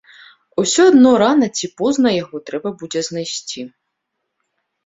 [0.61, 3.61] Усё адно рана ці позна яго трэба будзе знайсці.